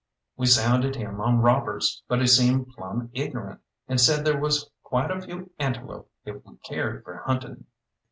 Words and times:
We 0.35 0.47
sounded 0.47 0.95
him 0.95 1.21
on 1.21 1.41
robbers, 1.43 2.01
but 2.07 2.21
he 2.21 2.25
seemed 2.25 2.69
plumb 2.69 3.11
ignorant, 3.13 3.61
and 3.87 4.01
said 4.01 4.25
there 4.25 4.39
was 4.41 4.67
quite 4.81 5.11
a 5.11 5.21
few 5.21 5.51
antelope 5.59 6.09
if 6.25 6.43
we 6.43 6.55
cared 6.63 7.03
for 7.03 7.17
hunting. 7.17 7.65